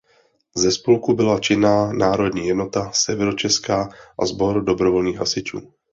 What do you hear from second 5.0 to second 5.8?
hasičů.